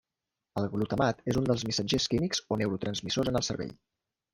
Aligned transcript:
El 0.61 0.65
glutamat 0.71 1.21
és 1.35 1.39
un 1.43 1.47
dels 1.51 1.67
missatgers 1.69 2.11
químics 2.15 2.45
o 2.49 2.61
neurotransmissors 2.65 3.35
en 3.35 3.43
el 3.43 3.51
cervell. 3.53 3.81